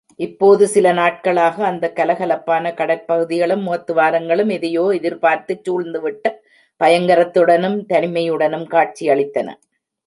[0.19, 6.25] இப்போது சில நாட்களாக அந்தக் கலகலப்பான கடற்பகுதிகளும் முகத்துவாரங்களும் எதையோ எதிர்ப்பார்த்துச் சூழ்ந்துவிட்ட
[6.81, 9.47] பயங்கரத்துடனும், தனிமையுடனும் காட்சியளித்தன.